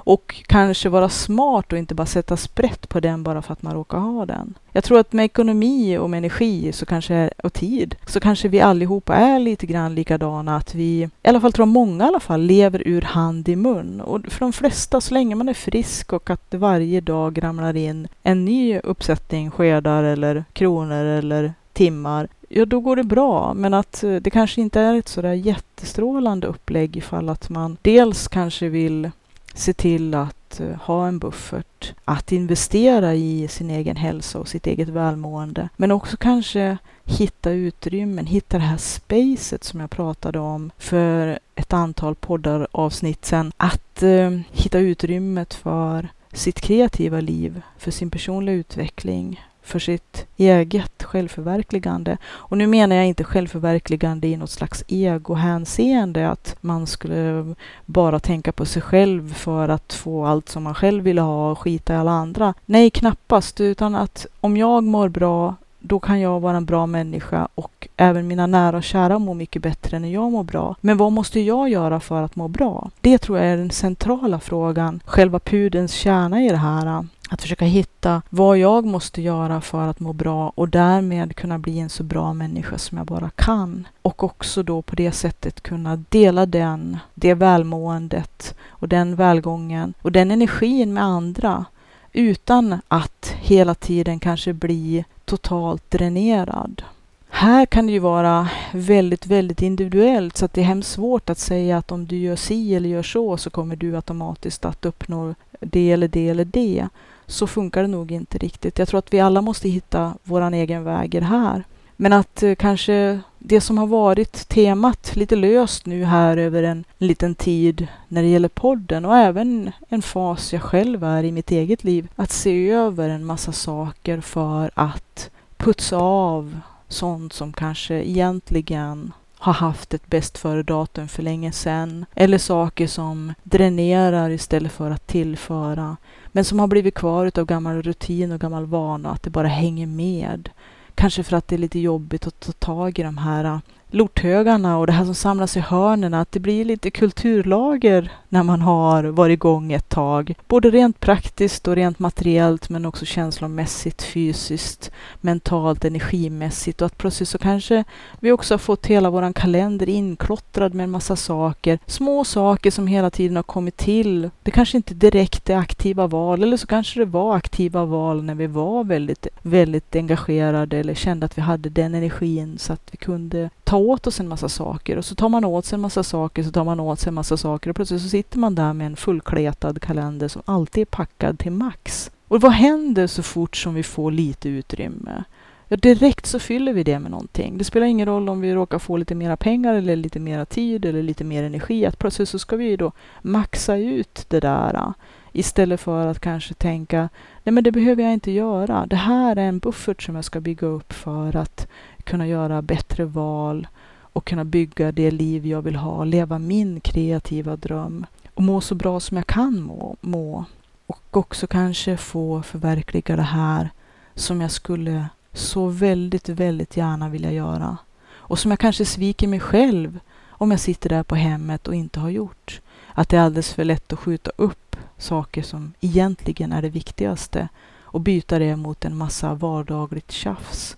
[0.07, 3.73] och kanske vara smart och inte bara sätta sprätt på den bara för att man
[3.73, 4.53] råkar ha den.
[4.71, 8.61] Jag tror att med ekonomi och med energi så kanske, och tid så kanske vi
[8.61, 10.55] allihopa är lite grann likadana.
[10.55, 14.01] Att vi, i alla fall tror många i alla fall, lever ur hand i mun.
[14.01, 17.75] Och för de flesta, så länge man är frisk och att det varje dag ramlar
[17.75, 23.53] in en ny uppsättning skedar eller kronor eller timmar, ja då går det bra.
[23.53, 28.27] Men att eh, det kanske inte är ett sådär jättestrålande upplägg ifall att man dels
[28.27, 29.11] kanske vill
[29.57, 34.67] se till att eh, ha en buffert, att investera i sin egen hälsa och sitt
[34.67, 40.71] eget välmående, men också kanske hitta utrymmen, hitta det här spacet som jag pratade om
[40.77, 43.51] för ett antal poddar avsnitt sedan.
[43.57, 51.03] Att eh, hitta utrymmet för sitt kreativa liv, för sin personliga utveckling, för sitt eget
[51.03, 52.17] självförverkligande.
[52.27, 58.51] Och nu menar jag inte självförverkligande i något slags egohänseende, att man skulle bara tänka
[58.51, 61.97] på sig själv för att få allt som man själv vill ha och skita i
[61.97, 62.53] alla andra.
[62.65, 67.47] Nej, knappast, utan att om jag mår bra då kan jag vara en bra människa
[67.55, 70.75] och även mina nära och kära mår mycket bättre när jag mår bra.
[70.81, 72.89] Men vad måste jag göra för att må bra?
[73.01, 77.05] Det tror jag är den centrala frågan, själva pudens kärna i det här.
[77.29, 81.79] Att försöka hitta vad jag måste göra för att må bra och därmed kunna bli
[81.79, 83.87] en så bra människa som jag bara kan.
[84.01, 90.11] Och också då på det sättet kunna dela den, det välmåendet och den välgången och
[90.11, 91.65] den energin med andra
[92.13, 96.81] utan att hela tiden kanske bli totalt dränerad.
[97.29, 101.37] Här kan det ju vara väldigt, väldigt individuellt så att det är hemskt svårt att
[101.37, 105.35] säga att om du gör si eller gör så så kommer du automatiskt att uppnå
[105.59, 106.87] det eller det eller det.
[107.25, 108.79] Så funkar det nog inte riktigt.
[108.79, 111.63] Jag tror att vi alla måste hitta våran egen väg i det här.
[111.95, 116.83] Men att eh, kanske det som har varit temat lite löst nu här över en
[116.97, 121.51] liten tid när det gäller podden och även en fas jag själv är i mitt
[121.51, 122.07] eget liv.
[122.15, 129.53] Att se över en massa saker för att putsa av sånt som kanske egentligen har
[129.53, 132.05] haft ett bäst före-datum för länge sedan.
[132.15, 135.97] Eller saker som dränerar istället för att tillföra.
[136.27, 139.87] Men som har blivit kvar av gammal rutin och gammal vana, att det bara hänger
[139.87, 140.49] med.
[140.97, 143.59] Kanske för att det är lite jobbigt att ta tag i de här äh,
[143.91, 148.61] lorthögarna och det här som samlas i hörnen, att det blir lite kulturlager när man
[148.61, 150.33] har varit igång ett tag.
[150.47, 157.29] Både rent praktiskt och rent materiellt men också känslomässigt, fysiskt, mentalt, energimässigt och att plötsligt
[157.29, 157.83] så kanske
[158.19, 161.79] vi också har fått hela våran kalender inklottrad med en massa saker.
[161.85, 164.29] Små saker som hela tiden har kommit till.
[164.43, 168.35] Det kanske inte direkt är aktiva val eller så kanske det var aktiva val när
[168.35, 172.97] vi var väldigt, väldigt engagerade eller kände att vi hade den energin så att vi
[172.97, 176.03] kunde ta åt oss en massa saker och så tar man åt sig en massa
[176.03, 178.73] saker, så tar man åt sig en massa saker och plötsligt så sitter man där
[178.73, 182.11] med en fullkletad kalender som alltid är packad till max.
[182.27, 185.23] Och vad händer så fort som vi får lite utrymme?
[185.67, 187.57] Ja, direkt så fyller vi det med någonting.
[187.57, 190.85] Det spelar ingen roll om vi råkar få lite mera pengar eller lite mera tid
[190.85, 191.85] eller lite mer energi.
[191.85, 192.91] Att plötsligt så ska vi då
[193.21, 194.89] maxa ut det där äh,
[195.31, 197.09] istället för att kanske tänka
[197.43, 198.85] nej men det behöver jag inte göra.
[198.85, 201.67] Det här är en buffert som jag ska bygga upp för att
[202.07, 203.67] kunna göra bättre val
[203.99, 208.75] och kunna bygga det liv jag vill ha, leva min kreativa dröm och må så
[208.75, 209.95] bra som jag kan må.
[210.01, 210.45] må.
[210.85, 213.69] Och också kanske få förverkliga det här
[214.15, 217.77] som jag skulle så väldigt, väldigt gärna vilja göra.
[218.09, 219.99] Och som jag kanske sviker mig själv
[220.29, 222.61] om jag sitter där på hemmet och inte har gjort.
[222.93, 227.47] Att det är alldeles för lätt att skjuta upp saker som egentligen är det viktigaste
[227.79, 230.77] och byta det mot en massa vardagligt tjafs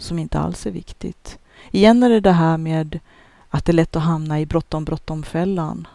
[0.00, 1.38] som inte alls är viktigt.
[1.70, 2.98] Igen är det det här med
[3.48, 5.86] att det är lätt att hamna i bråttom, bråttom-fällan.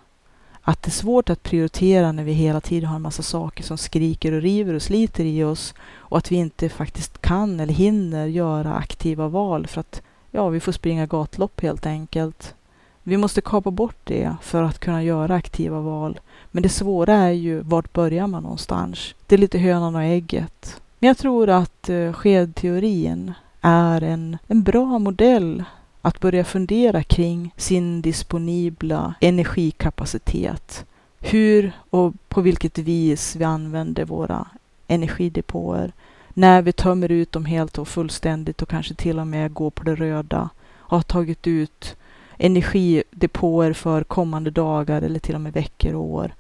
[0.62, 3.78] Att det är svårt att prioritera när vi hela tiden har en massa saker som
[3.78, 8.26] skriker och river och sliter i oss och att vi inte faktiskt kan eller hinner
[8.26, 10.01] göra aktiva val för att
[10.32, 12.56] ja, vi får springa gatlopp helt enkelt.
[13.03, 16.20] Vi måste kapa bort det för att kunna göra aktiva val.
[16.51, 19.16] Men det svåra är ju vart börjar man någonstans?
[19.28, 20.82] Det är lite hönan och ägget.
[20.99, 23.34] Men jag tror att eh, skedteorin
[23.66, 25.63] är en, en bra modell
[26.01, 30.86] att börja fundera kring sin disponibla energikapacitet.
[31.20, 34.47] Hur och på vilket vis vi använder våra
[34.88, 35.91] energidepåer.
[36.34, 39.84] När vi tömmer ut dem helt och fullständigt och kanske till och med går på
[39.84, 40.49] det röda.
[40.80, 41.95] Har tagit ut
[42.38, 46.34] energidepåer för kommande dagar eller till och med veckor och år.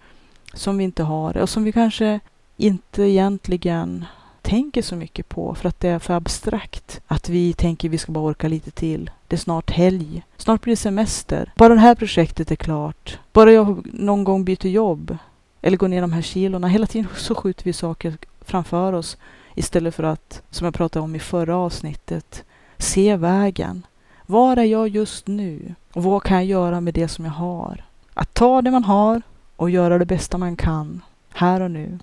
[0.53, 2.19] Som vi inte har och som vi kanske
[2.57, 4.05] inte egentligen
[4.45, 7.01] tänker så mycket på för att det är för abstrakt.
[7.07, 9.09] Att vi tänker vi ska bara orka lite till.
[9.27, 10.23] Det är snart helg.
[10.37, 11.53] Snart blir det semester.
[11.55, 13.19] Bara det här projektet är klart.
[13.33, 15.17] Bara jag någon gång byter jobb.
[15.61, 16.67] Eller går ner de här kilorna.
[16.67, 19.17] Hela tiden så skjuter vi saker framför oss.
[19.55, 22.43] Istället för att, som jag pratade om i förra avsnittet,
[22.77, 23.85] se vägen.
[24.25, 25.75] Var är jag just nu?
[25.93, 27.83] Och vad kan jag göra med det som jag har?
[28.13, 29.21] Att ta det man har
[29.55, 31.01] och göra det bästa man kan,
[31.33, 31.99] här och nu.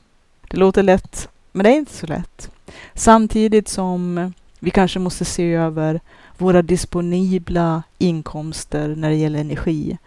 [0.48, 2.50] Det låter lätt, men det är inte så lätt.
[2.94, 6.00] Samtidigt som vi kanske måste se över
[6.38, 9.98] våra disponibla inkomster när det gäller energi,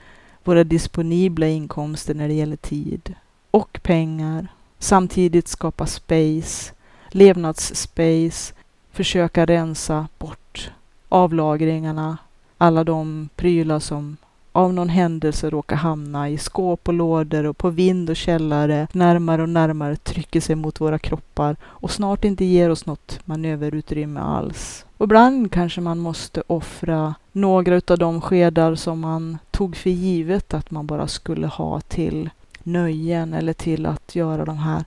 [0.43, 3.13] våra disponibla inkomster när det gäller tid
[3.51, 4.47] och pengar.
[4.79, 6.73] Samtidigt skapa space,
[7.09, 8.53] levnadsspace,
[8.91, 10.71] försöka rensa bort
[11.09, 12.17] avlagringarna,
[12.57, 14.17] alla de prylar som
[14.55, 19.41] av någon händelse råkar hamna i skåp och lådor och på vind och källare närmare
[19.41, 24.85] och närmare trycker sig mot våra kroppar och snart inte ger oss något manöverutrymme alls.
[24.97, 30.53] Och ibland kanske man måste offra några av de skedar som man tog för givet
[30.53, 32.29] att man bara skulle ha till
[32.63, 34.85] nöjen eller till att göra de här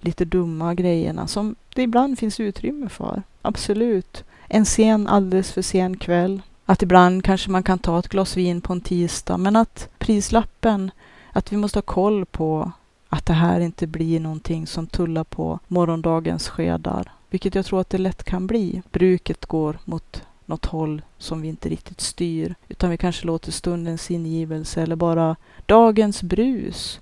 [0.00, 3.22] lite dumma grejerna som det ibland finns utrymme för.
[3.42, 4.24] Absolut.
[4.48, 8.60] En sen, alldeles för sen kväll att ibland kanske man kan ta ett glas vin
[8.60, 10.90] på en tisdag, men att prislappen,
[11.32, 12.72] att vi måste ha koll på
[13.08, 17.90] att det här inte blir någonting som tullar på morgondagens skedar, vilket jag tror att
[17.90, 18.82] det lätt kan bli.
[18.90, 24.10] Bruket går mot något håll som vi inte riktigt styr, utan vi kanske låter stundens
[24.10, 25.36] ingivelse eller bara
[25.66, 27.00] dagens brus.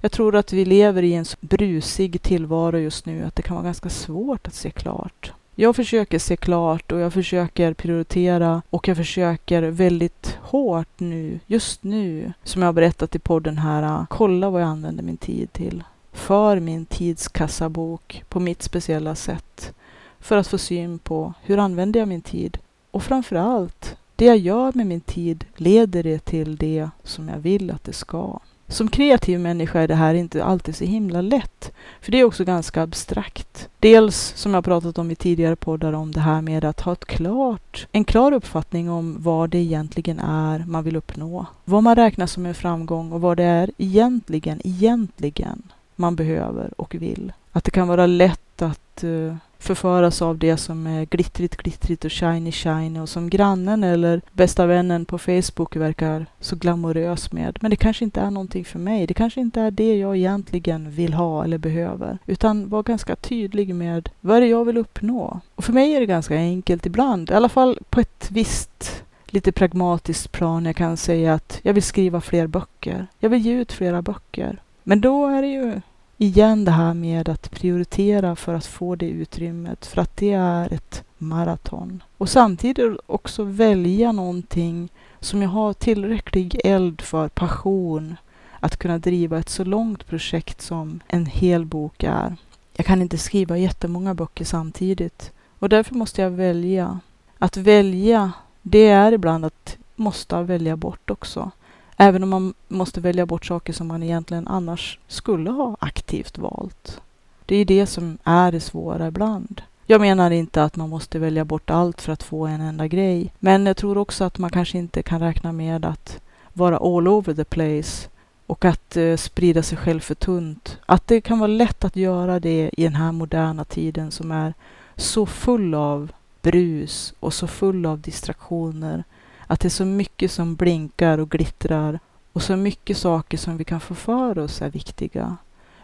[0.00, 3.56] Jag tror att vi lever i en så brusig tillvaro just nu att det kan
[3.56, 5.32] vara ganska svårt att se klart.
[5.56, 11.82] Jag försöker se klart och jag försöker prioritera och jag försöker väldigt hårt nu, just
[11.82, 15.52] nu, som jag har berättat i podden här, äh, kolla vad jag använder min tid
[15.52, 15.84] till.
[16.12, 19.74] För min tidskassabok på mitt speciella sätt.
[20.20, 22.58] För att få syn på hur använder jag min tid?
[22.90, 27.70] Och framförallt, det jag gör med min tid, leder det till det som jag vill
[27.70, 28.38] att det ska?
[28.68, 32.44] Som kreativ människa är det här inte alltid så himla lätt, för det är också
[32.44, 33.68] ganska abstrakt.
[33.78, 37.04] Dels, som jag pratat om i tidigare poddar, om det här med att ha ett
[37.04, 41.46] klart, en klar uppfattning om vad det egentligen är man vill uppnå.
[41.64, 45.62] Vad man räknar som en framgång och vad det är egentligen, egentligen
[45.96, 47.32] man behöver och vill.
[47.52, 49.34] Att det kan vara lätt att uh,
[49.64, 54.66] förföras av det som är glittrigt, glittrigt och shiny, shiny och som grannen eller bästa
[54.66, 57.58] vännen på Facebook verkar så glamorös med.
[57.60, 59.06] Men det kanske inte är någonting för mig.
[59.06, 62.18] Det kanske inte är det jag egentligen vill ha eller behöver.
[62.26, 65.40] Utan var ganska tydlig med vad är det jag vill uppnå.
[65.54, 69.52] Och för mig är det ganska enkelt ibland, i alla fall på ett visst lite
[69.52, 70.64] pragmatiskt plan.
[70.64, 73.06] Jag kan säga att jag vill skriva fler böcker.
[73.18, 74.58] Jag vill ge ut flera böcker.
[74.82, 75.80] Men då är det ju
[76.24, 80.72] igen det här med att prioritera för att få det utrymmet, för att det är
[80.72, 82.02] ett maraton.
[82.18, 84.88] Och samtidigt också välja någonting
[85.20, 88.16] som jag har tillräcklig eld för, passion,
[88.60, 92.36] att kunna driva ett så långt projekt som en hel bok är.
[92.76, 97.00] Jag kan inte skriva jättemånga böcker samtidigt och därför måste jag välja.
[97.38, 101.50] Att välja, det är ibland att måste välja bort också.
[101.96, 107.00] Även om man måste välja bort saker som man egentligen annars skulle ha aktivt valt.
[107.46, 109.62] Det är det som är det svåra ibland.
[109.86, 113.32] Jag menar inte att man måste välja bort allt för att få en enda grej.
[113.38, 116.20] Men jag tror också att man kanske inte kan räkna med att
[116.52, 118.08] vara all over the place
[118.46, 120.78] och att eh, sprida sig själv för tunt.
[120.86, 124.54] Att det kan vara lätt att göra det i den här moderna tiden som är
[124.96, 129.04] så full av brus och så full av distraktioner
[129.46, 132.00] att det är så mycket som blinkar och glittrar
[132.32, 135.36] och så mycket saker som vi kan få för oss är viktiga.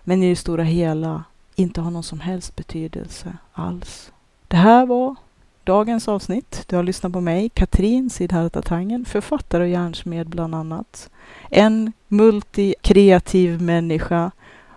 [0.05, 4.13] Men i det stora hela inte har någon som helst betydelse alls.
[4.49, 5.17] Det här var
[5.65, 6.65] dagens avsnitt.
[6.67, 11.11] Du har lyssnat på mig, Katrin Siddharta Tangen, författare och hjärnsmed bland annat.
[11.51, 14.31] En multikreativ människa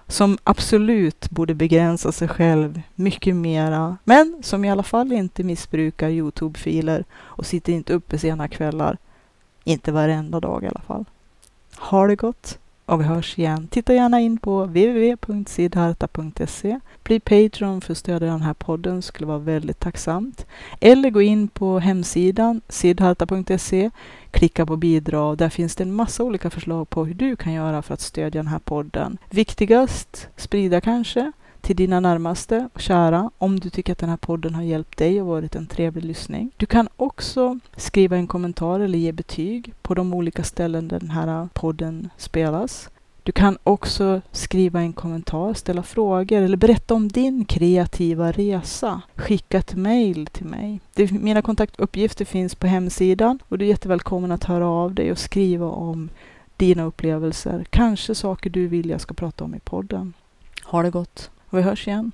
[0.08, 6.10] som absolut borde begränsa sig själv mycket mera, men som i alla fall inte missbrukar
[6.10, 8.98] Youtube-filer och sitter inte uppe sena kvällar.
[9.64, 11.06] Inte varenda dag i alla fall.
[11.78, 13.68] Ha det gott och vi hörs igen.
[13.68, 16.80] Titta gärna in på www.sidharta.se.
[17.04, 20.46] Bli Patreon för att stödja den här podden, skulle vara väldigt tacksamt.
[20.80, 23.90] Eller gå in på hemsidan sidharta.se,
[24.32, 25.38] klicka på bidrag.
[25.38, 28.44] Där finns det en massa olika förslag på hur du kan göra för att stödja
[28.44, 29.18] den här podden.
[29.30, 31.32] Viktigast, sprida kanske
[31.64, 35.22] till dina närmaste och kära om du tycker att den här podden har hjälpt dig
[35.22, 36.52] och varit en trevlig lyssning.
[36.58, 41.10] Du kan också skriva en kommentar eller ge betyg på de olika ställen där den
[41.10, 42.90] här podden spelas.
[43.24, 49.02] Du kan också skriva en kommentar, ställa frågor eller berätta om din kreativa resa.
[49.16, 50.80] Skicka ett mail till mig.
[51.12, 55.66] Mina kontaktuppgifter finns på hemsidan och du är jättevälkommen att höra av dig och skriva
[55.66, 56.10] om
[56.58, 57.66] dina upplevelser.
[57.70, 60.14] Kanske saker du vill jag ska prata om i podden.
[60.64, 61.30] Ha det gott!
[61.54, 62.12] Och vi hörs igen.